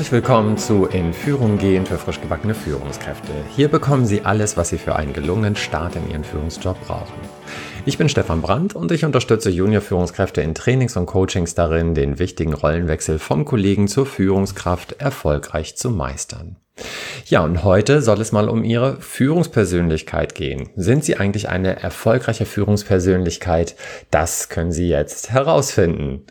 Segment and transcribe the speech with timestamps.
[0.00, 3.32] Herzlich willkommen zu In Führung gehen für frisch gebackene Führungskräfte.
[3.54, 7.12] Hier bekommen Sie alles, was Sie für einen gelungenen Start in Ihren Führungsjob brauchen.
[7.84, 12.54] Ich bin Stefan Brandt und ich unterstütze Junior-Führungskräfte in Trainings und Coachings darin, den wichtigen
[12.54, 16.56] Rollenwechsel vom Kollegen zur Führungskraft erfolgreich zu meistern.
[17.26, 20.70] Ja, und heute soll es mal um Ihre Führungspersönlichkeit gehen.
[20.76, 23.76] Sind Sie eigentlich eine erfolgreiche Führungspersönlichkeit?
[24.10, 26.22] Das können Sie jetzt herausfinden.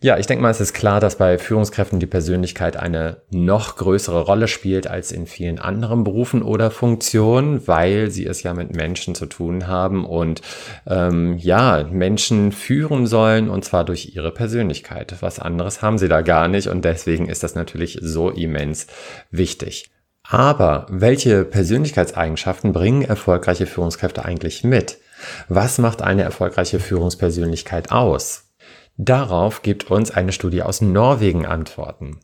[0.00, 4.20] Ja, ich denke mal, es ist klar, dass bei Führungskräften die Persönlichkeit eine noch größere
[4.20, 9.16] Rolle spielt als in vielen anderen Berufen oder Funktionen, weil sie es ja mit Menschen
[9.16, 10.40] zu tun haben und
[10.86, 15.16] ähm, ja, Menschen führen sollen und zwar durch ihre Persönlichkeit.
[15.18, 18.86] Was anderes haben sie da gar nicht und deswegen ist das natürlich so immens
[19.32, 19.90] wichtig.
[20.22, 24.98] Aber welche Persönlichkeitseigenschaften bringen erfolgreiche Führungskräfte eigentlich mit?
[25.48, 28.47] Was macht eine erfolgreiche Führungspersönlichkeit aus?
[29.00, 32.18] Darauf gibt uns eine Studie aus Norwegen Antworten.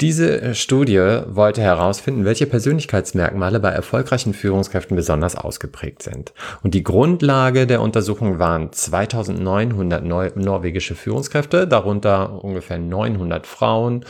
[0.00, 6.32] Diese äh, Studie wollte herausfinden, welche Persönlichkeitsmerkmale bei erfolgreichen Führungskräften besonders ausgeprägt sind.
[6.62, 14.04] Und die Grundlage der Untersuchung waren 2900 Neu norwegische Führungskräfte, darunter ungefähr 900 Frauen,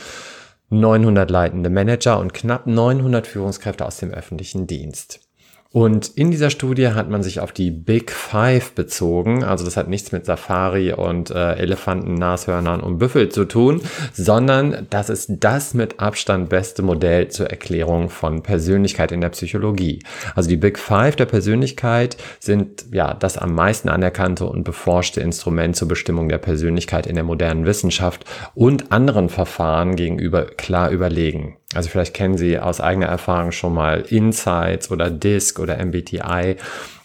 [0.69, 5.26] 900 leitende Manager und knapp 900 Führungskräfte aus dem öffentlichen Dienst.
[5.71, 9.43] Und in dieser Studie hat man sich auf die Big Five bezogen.
[9.43, 13.81] Also das hat nichts mit Safari und äh, Elefanten, Nashörnern und Büffel zu tun,
[14.13, 19.99] sondern das ist das mit Abstand beste Modell zur Erklärung von Persönlichkeit in der Psychologie.
[20.35, 25.75] Also die Big Five der Persönlichkeit sind ja das am meisten anerkannte und beforschte Instrument
[25.75, 31.57] zur Bestimmung der Persönlichkeit in der modernen Wissenschaft und anderen Verfahren gegenüber klar überlegen.
[31.73, 36.55] Also vielleicht kennen Sie aus eigener Erfahrung schon mal Insights oder DISC oder MBTI.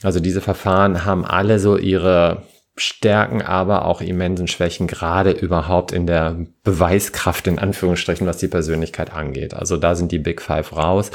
[0.03, 2.45] Also diese Verfahren haben alle so ihre
[2.77, 9.13] Stärken, aber auch immensen Schwächen, gerade überhaupt in der Beweiskraft in Anführungsstrichen, was die Persönlichkeit
[9.13, 9.53] angeht.
[9.53, 11.11] Also da sind die Big Five raus.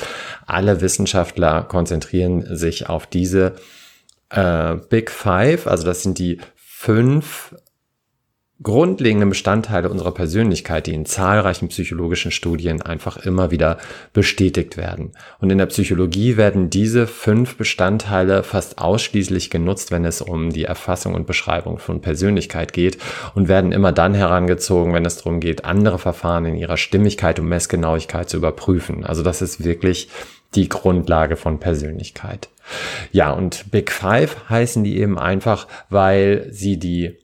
[0.45, 3.55] Alle Wissenschaftler konzentrieren sich auf diese
[4.29, 5.65] äh, Big Five.
[5.67, 7.55] Also das sind die fünf
[8.63, 13.77] grundlegende Bestandteile unserer Persönlichkeit, die in zahlreichen psychologischen Studien einfach immer wieder
[14.13, 15.11] bestätigt werden.
[15.39, 20.63] Und in der Psychologie werden diese fünf Bestandteile fast ausschließlich genutzt, wenn es um die
[20.63, 22.97] Erfassung und Beschreibung von Persönlichkeit geht
[23.35, 27.47] und werden immer dann herangezogen, wenn es darum geht, andere Verfahren in ihrer Stimmigkeit und
[27.47, 29.05] Messgenauigkeit zu überprüfen.
[29.05, 30.09] Also das ist wirklich
[30.55, 32.49] die Grundlage von Persönlichkeit.
[33.11, 37.17] Ja, und Big Five heißen die eben einfach, weil sie die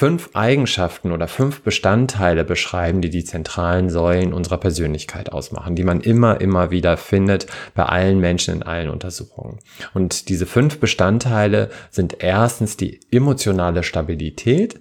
[0.00, 6.00] fünf Eigenschaften oder fünf Bestandteile beschreiben, die die zentralen Säulen unserer Persönlichkeit ausmachen, die man
[6.00, 9.58] immer, immer wieder findet bei allen Menschen in allen Untersuchungen.
[9.92, 14.80] Und diese fünf Bestandteile sind erstens die emotionale Stabilität,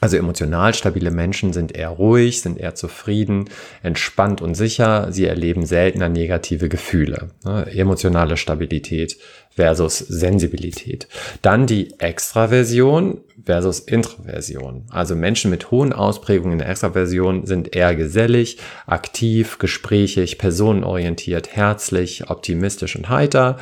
[0.00, 3.48] also emotional stabile Menschen sind eher ruhig, sind eher zufrieden,
[3.82, 5.12] entspannt und sicher.
[5.12, 7.30] Sie erleben seltener negative Gefühle.
[7.44, 7.66] Ne?
[7.72, 9.16] Emotionale Stabilität
[9.50, 11.08] versus Sensibilität.
[11.42, 14.86] Dann die Extraversion versus Introversion.
[14.90, 22.30] Also Menschen mit hohen Ausprägungen in der Extraversion sind eher gesellig, aktiv, gesprächig, personenorientiert, herzlich,
[22.30, 23.58] optimistisch und heiter,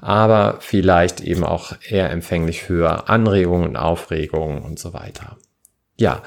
[0.00, 5.36] aber vielleicht eben auch eher empfänglich für Anregungen, Aufregungen und so weiter.
[5.98, 6.22] Ja,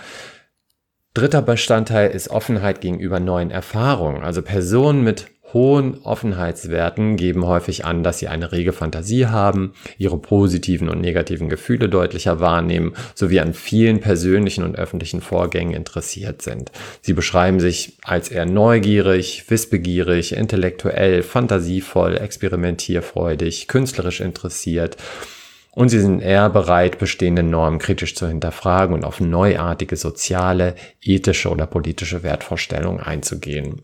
[1.14, 4.24] dritter Bestandteil ist Offenheit gegenüber neuen Erfahrungen.
[4.24, 10.18] Also Personen mit hohen Offenheitswerten geben häufig an, dass sie eine rege Fantasie haben, ihre
[10.18, 16.72] positiven und negativen Gefühle deutlicher wahrnehmen, sowie an vielen persönlichen und öffentlichen Vorgängen interessiert sind.
[17.02, 24.98] Sie beschreiben sich als eher neugierig, wissbegierig, intellektuell, fantasievoll, experimentierfreudig, künstlerisch interessiert
[25.76, 31.50] und sie sind eher bereit, bestehende Normen kritisch zu hinterfragen und auf neuartige soziale, ethische
[31.50, 33.82] oder politische Wertvorstellungen einzugehen.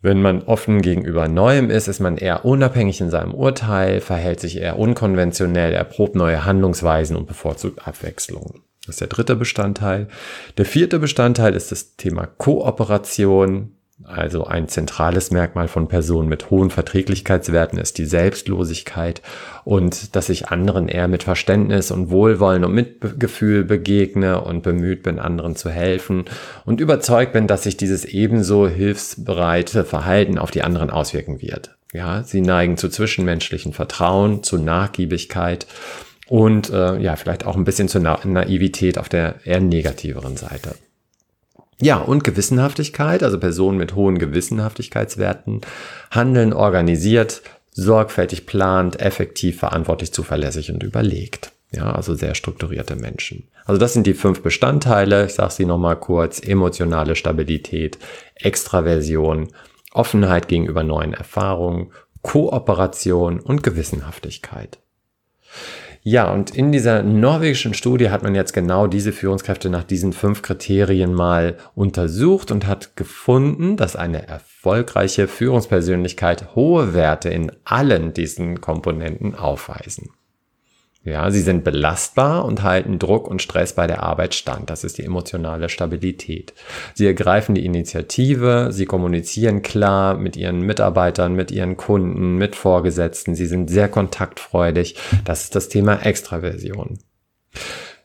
[0.00, 4.58] Wenn man offen gegenüber Neuem ist, ist man eher unabhängig in seinem Urteil, verhält sich
[4.58, 8.62] eher unkonventionell, erprobt neue Handlungsweisen und bevorzugt Abwechslung.
[8.86, 10.08] Das ist der dritte Bestandteil.
[10.56, 13.77] Der vierte Bestandteil ist das Thema Kooperation.
[14.08, 19.20] Also ein zentrales Merkmal von Personen mit hohen Verträglichkeitswerten ist die Selbstlosigkeit
[19.64, 25.18] und dass ich anderen eher mit Verständnis und Wohlwollen und Mitgefühl begegne und bemüht bin,
[25.18, 26.24] anderen zu helfen
[26.64, 31.76] und überzeugt bin, dass sich dieses ebenso hilfsbereite Verhalten auf die anderen auswirken wird.
[31.92, 35.66] Ja, sie neigen zu zwischenmenschlichen Vertrauen, zu Nachgiebigkeit
[36.28, 40.74] und äh, ja, vielleicht auch ein bisschen zur Na Naivität auf der eher negativeren Seite.
[41.80, 45.60] Ja, und Gewissenhaftigkeit, also Personen mit hohen Gewissenhaftigkeitswerten,
[46.10, 47.42] handeln organisiert,
[47.72, 51.52] sorgfältig plant, effektiv, verantwortlich, zuverlässig und überlegt.
[51.70, 53.48] Ja, also sehr strukturierte Menschen.
[53.66, 55.26] Also das sind die fünf Bestandteile.
[55.26, 56.40] Ich sage sie nochmal kurz.
[56.40, 57.98] Emotionale Stabilität,
[58.34, 59.48] Extraversion,
[59.92, 61.92] Offenheit gegenüber neuen Erfahrungen,
[62.22, 64.78] Kooperation und Gewissenhaftigkeit.
[66.02, 70.42] Ja, und in dieser norwegischen Studie hat man jetzt genau diese Führungskräfte nach diesen fünf
[70.42, 78.60] Kriterien mal untersucht und hat gefunden, dass eine erfolgreiche Führungspersönlichkeit hohe Werte in allen diesen
[78.60, 80.10] Komponenten aufweisen.
[81.04, 84.68] Ja, sie sind belastbar und halten Druck und Stress bei der Arbeit stand.
[84.68, 86.52] Das ist die emotionale Stabilität.
[86.94, 93.34] Sie ergreifen die Initiative, sie kommunizieren klar mit ihren Mitarbeitern, mit ihren Kunden, mit Vorgesetzten.
[93.34, 94.96] Sie sind sehr kontaktfreudig.
[95.24, 96.98] Das ist das Thema Extraversion.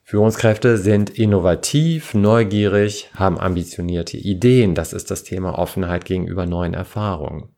[0.04, 4.76] Führungskräfte sind innovativ, neugierig, haben ambitionierte Ideen.
[4.76, 7.50] Das ist das Thema Offenheit gegenüber neuen Erfahrungen.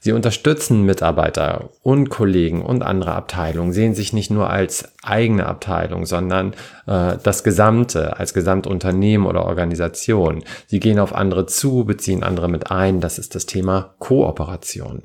[0.00, 6.06] Sie unterstützen Mitarbeiter und Kollegen und andere Abteilungen, sehen sich nicht nur als eigene Abteilung,
[6.06, 6.54] sondern
[6.86, 10.44] äh, das Gesamte, als Gesamtunternehmen oder Organisation.
[10.66, 13.00] Sie gehen auf andere zu, beziehen andere mit ein.
[13.00, 15.02] Das ist das Thema Kooperation.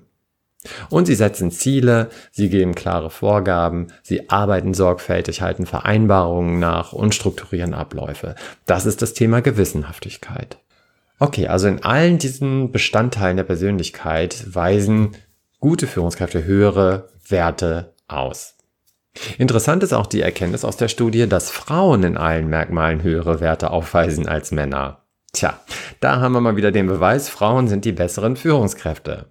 [0.90, 7.14] Und sie setzen Ziele, sie geben klare Vorgaben, sie arbeiten sorgfältig, halten Vereinbarungen nach und
[7.14, 8.36] strukturieren Abläufe.
[8.66, 10.58] Das ist das Thema Gewissenhaftigkeit.
[11.24, 15.16] Okay, also in allen diesen Bestandteilen der Persönlichkeit weisen
[15.62, 18.58] gute Führungskräfte höhere Werte aus.
[19.38, 23.72] Interessant ist auch die Erkenntnis aus der Studie, dass Frauen in allen Merkmalen höhere Werte
[23.72, 25.06] aufweisen als Männer.
[25.32, 25.58] Tja,
[26.02, 29.28] da haben wir mal wieder den Beweis, Frauen sind die besseren Führungskräfte.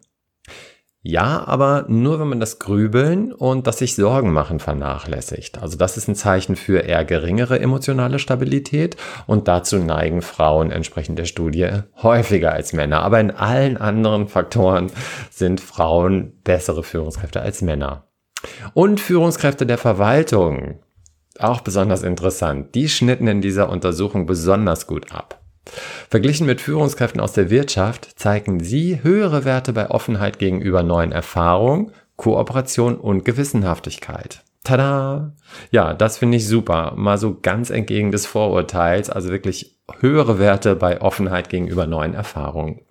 [1.04, 5.60] Ja, aber nur wenn man das Grübeln und das sich Sorgen machen vernachlässigt.
[5.60, 8.96] Also das ist ein Zeichen für eher geringere emotionale Stabilität
[9.26, 11.68] und dazu neigen Frauen entsprechend der Studie
[12.00, 13.02] häufiger als Männer.
[13.02, 14.92] Aber in allen anderen Faktoren
[15.28, 18.06] sind Frauen bessere Führungskräfte als Männer.
[18.72, 20.84] Und Führungskräfte der Verwaltung,
[21.40, 25.41] auch besonders interessant, die schnitten in dieser Untersuchung besonders gut ab.
[26.10, 31.92] Verglichen mit Führungskräften aus der Wirtschaft zeigen sie höhere Werte bei Offenheit gegenüber neuen Erfahrungen,
[32.16, 34.42] Kooperation und Gewissenhaftigkeit.
[34.64, 35.34] Tada!
[35.70, 36.94] Ja, das finde ich super.
[36.96, 42.82] Mal so ganz entgegen des Vorurteils, also wirklich höhere Werte bei Offenheit gegenüber neuen Erfahrungen.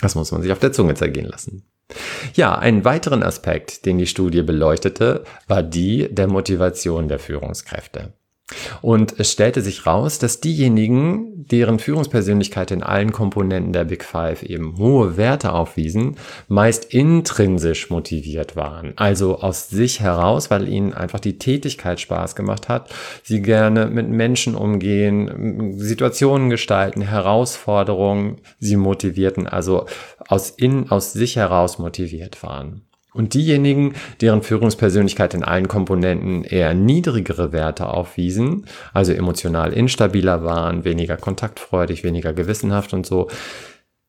[0.00, 1.64] Das muss man sich auf der Zunge zergehen lassen.
[2.34, 8.12] Ja, einen weiteren Aspekt, den die Studie beleuchtete, war die der Motivation der Führungskräfte.
[8.80, 14.44] Und es stellte sich raus, dass diejenigen, deren Führungspersönlichkeit in allen Komponenten der Big Five
[14.44, 16.16] eben hohe Werte aufwiesen,
[16.46, 18.92] meist intrinsisch motiviert waren.
[18.96, 22.94] Also aus sich heraus, weil ihnen einfach die Tätigkeit Spaß gemacht hat,
[23.24, 29.86] sie gerne mit Menschen umgehen, Situationen gestalten, Herausforderungen sie motivierten, also
[30.28, 32.82] aus in, aus sich heraus motiviert waren.
[33.16, 40.84] Und diejenigen, deren Führungspersönlichkeit in allen Komponenten eher niedrigere Werte aufwiesen, also emotional instabiler waren,
[40.84, 43.28] weniger kontaktfreudig, weniger gewissenhaft und so,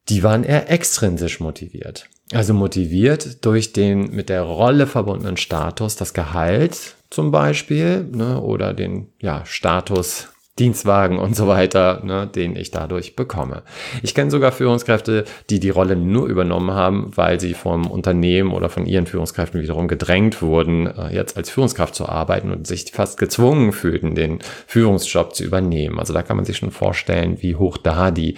[0.09, 2.09] die waren eher extrinsisch motiviert.
[2.33, 8.73] Also motiviert durch den mit der Rolle verbundenen Status, das Gehalt zum Beispiel, ne, oder
[8.73, 10.27] den ja, Status
[10.59, 13.63] Dienstwagen und so weiter, ne, den ich dadurch bekomme.
[14.01, 18.69] Ich kenne sogar Führungskräfte, die die Rolle nur übernommen haben, weil sie vom Unternehmen oder
[18.69, 23.17] von ihren Führungskräften wiederum gedrängt wurden, äh, jetzt als Führungskraft zu arbeiten und sich fast
[23.17, 25.99] gezwungen fühlten, den Führungsjob zu übernehmen.
[25.99, 28.37] Also da kann man sich schon vorstellen, wie hoch da die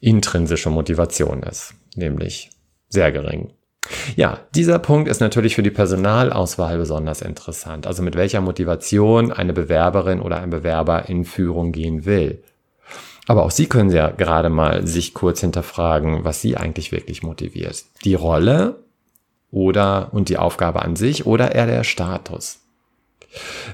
[0.00, 2.50] intrinsische Motivation ist, nämlich
[2.88, 3.52] sehr gering.
[4.16, 7.86] Ja, dieser Punkt ist natürlich für die Personalauswahl besonders interessant.
[7.86, 12.42] Also mit welcher Motivation eine Bewerberin oder ein Bewerber in Führung gehen will.
[13.26, 17.84] Aber auch Sie können ja gerade mal sich kurz hinterfragen, was Sie eigentlich wirklich motiviert.
[18.04, 18.76] Die Rolle
[19.50, 22.60] oder und die Aufgabe an sich oder eher der Status.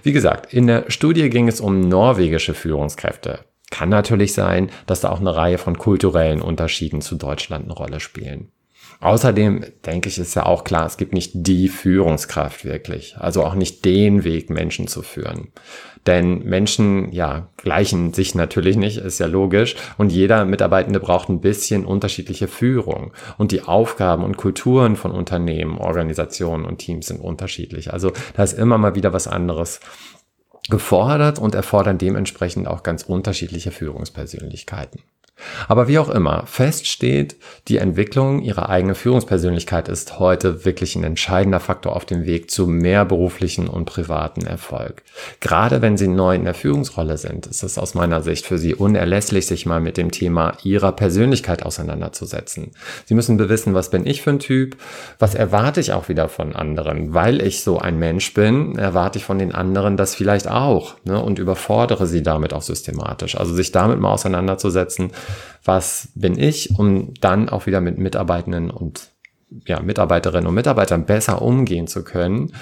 [0.02, 3.40] Wie gesagt, in der Studie ging es um norwegische Führungskräfte.
[3.70, 8.00] Kann natürlich sein, dass da auch eine Reihe von kulturellen Unterschieden zu Deutschland eine Rolle
[8.00, 8.50] spielen.
[9.00, 13.16] Außerdem denke ich, ist ja auch klar, es gibt nicht die Führungskraft wirklich.
[13.18, 15.48] Also auch nicht den Weg, Menschen zu führen.
[16.06, 19.76] Denn Menschen, ja, gleichen sich natürlich nicht, ist ja logisch.
[19.96, 23.12] Und jeder Mitarbeitende braucht ein bisschen unterschiedliche Führung.
[23.38, 27.92] Und die Aufgaben und Kulturen von Unternehmen, Organisationen und Teams sind unterschiedlich.
[27.92, 29.80] Also da ist immer mal wieder was anderes
[30.68, 35.00] gefordert und erfordern dementsprechend auch ganz unterschiedliche Führungspersönlichkeiten.
[35.68, 37.36] Aber wie auch immer, fest steht,
[37.68, 42.66] die Entwicklung ihrer eigenen Führungspersönlichkeit ist heute wirklich ein entscheidender Faktor auf dem Weg zu
[42.66, 45.02] mehr beruflichen und privaten Erfolg.
[45.40, 48.74] Gerade wenn Sie neu in der Führungsrolle sind, ist es aus meiner Sicht für Sie
[48.74, 52.72] unerlässlich, sich mal mit dem Thema Ihrer Persönlichkeit auseinanderzusetzen.
[53.06, 54.76] Sie müssen bewissen, was bin ich für ein Typ,
[55.18, 57.14] was erwarte ich auch wieder von anderen.
[57.14, 61.20] Weil ich so ein Mensch bin, erwarte ich von den anderen das vielleicht auch ne,
[61.20, 63.36] und überfordere sie damit auch systematisch.
[63.36, 65.12] Also sich damit mal auseinanderzusetzen,
[65.64, 69.10] was bin ich, um dann auch wieder mit Mitarbeitenden und
[69.66, 72.52] ja, Mitarbeiterinnen und Mitarbeitern besser umgehen zu können,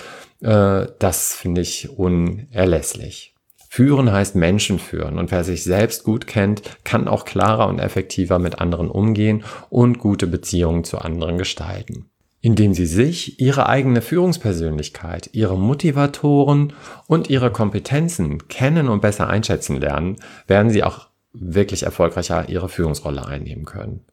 [0.41, 3.35] äh, das finde ich unerlässlich.
[3.71, 8.39] Führen heißt Menschen führen und wer sich selbst gut kennt, kann auch klarer und effektiver
[8.39, 12.07] mit anderen umgehen und gute Beziehungen zu anderen gestalten.
[12.41, 16.73] Indem sie sich, ihre eigene Führungspersönlichkeit, ihre Motivatoren
[17.07, 21.09] und ihre Kompetenzen kennen und besser einschätzen lernen, werden sie auch
[21.41, 24.05] wirklich erfolgreicher ihre Führungsrolle einnehmen können.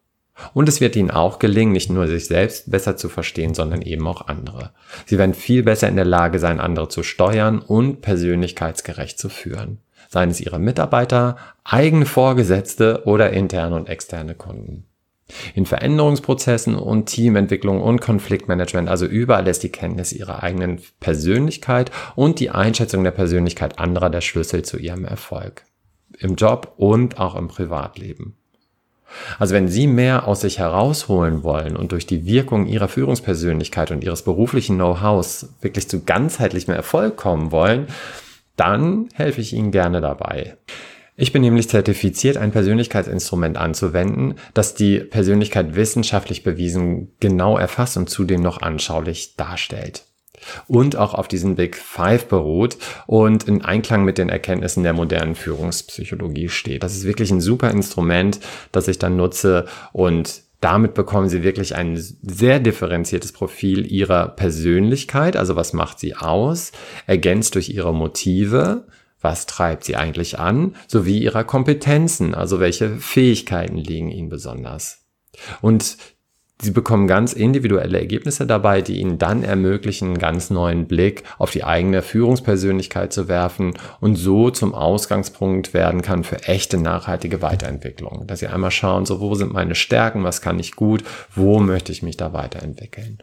[0.52, 4.06] Und es wird ihnen auch gelingen, nicht nur sich selbst besser zu verstehen, sondern eben
[4.06, 4.72] auch andere.
[5.06, 9.78] Sie werden viel besser in der Lage sein, andere zu steuern und persönlichkeitsgerecht zu führen.
[10.08, 14.84] Seien es ihre Mitarbeiter, eigene Vorgesetzte oder interne und externe Kunden.
[15.54, 22.38] In Veränderungsprozessen und Teamentwicklung und Konfliktmanagement, also überall ist die Kenntnis ihrer eigenen Persönlichkeit und
[22.38, 25.64] die Einschätzung der Persönlichkeit anderer der Schlüssel zu ihrem Erfolg
[26.18, 28.34] im Job und auch im Privatleben.
[29.38, 34.02] Also wenn Sie mehr aus sich herausholen wollen und durch die Wirkung Ihrer Führungspersönlichkeit und
[34.02, 37.86] Ihres beruflichen Know-hows wirklich zu ganzheitlichem Erfolg kommen wollen,
[38.56, 40.56] dann helfe ich Ihnen gerne dabei.
[41.18, 48.10] Ich bin nämlich zertifiziert, ein Persönlichkeitsinstrument anzuwenden, das die Persönlichkeit wissenschaftlich bewiesen genau erfasst und
[48.10, 50.04] zudem noch anschaulich darstellt
[50.68, 52.76] und auch auf diesen Big Five beruht
[53.06, 56.82] und in Einklang mit den Erkenntnissen der modernen Führungspsychologie steht.
[56.82, 58.40] Das ist wirklich ein super Instrument,
[58.72, 65.36] das ich dann nutze und damit bekommen sie wirklich ein sehr differenziertes Profil ihrer Persönlichkeit,
[65.36, 66.72] also was macht sie aus,
[67.06, 68.86] ergänzt durch ihre Motive,
[69.20, 75.04] was treibt sie eigentlich an, sowie ihrer Kompetenzen, also welche Fähigkeiten liegen ihnen besonders.
[75.60, 75.98] Und
[76.58, 81.50] Sie bekommen ganz individuelle Ergebnisse dabei, die Ihnen dann ermöglichen, einen ganz neuen Blick auf
[81.50, 88.26] die eigene Führungspersönlichkeit zu werfen und so zum Ausgangspunkt werden kann für echte nachhaltige Weiterentwicklung.
[88.26, 91.92] Dass Sie einmal schauen, so wo sind meine Stärken, was kann ich gut, wo möchte
[91.92, 93.18] ich mich da weiterentwickeln.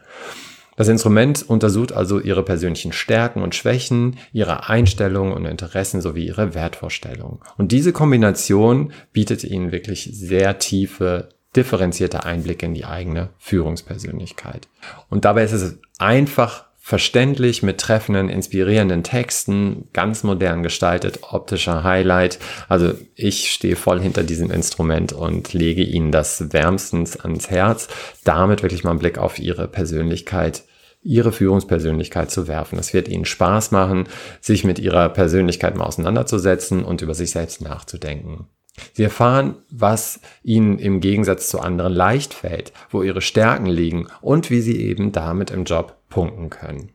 [0.76, 6.54] Das Instrument untersucht also Ihre persönlichen Stärken und Schwächen, Ihre Einstellungen und Interessen sowie Ihre
[6.54, 7.40] Wertvorstellungen.
[7.56, 14.68] Und diese Kombination bietet Ihnen wirklich sehr tiefe differenzierter Einblick in die eigene Führungspersönlichkeit.
[15.08, 22.38] Und dabei ist es einfach verständlich mit treffenden, inspirierenden Texten, ganz modern gestaltet, optischer Highlight.
[22.68, 27.88] Also ich stehe voll hinter diesem Instrument und lege Ihnen das wärmstens ans Herz,
[28.24, 30.64] damit wirklich mal einen Blick auf Ihre Persönlichkeit
[31.02, 32.78] Ihre Führungspersönlichkeit zu werfen.
[32.78, 34.06] Es wird Ihnen Spaß machen,
[34.42, 38.46] sich mit Ihrer Persönlichkeit mal auseinanderzusetzen und über sich selbst nachzudenken.
[38.92, 44.50] Sie erfahren, was ihnen im Gegensatz zu anderen leicht fällt, wo ihre Stärken liegen und
[44.50, 46.90] wie sie eben damit im Job punkten können.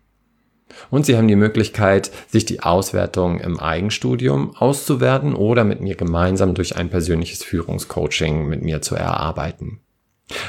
[0.89, 6.53] Und sie haben die Möglichkeit, sich die Auswertung im Eigenstudium auszuwerten oder mit mir gemeinsam
[6.53, 9.79] durch ein persönliches Führungscoaching mit mir zu erarbeiten.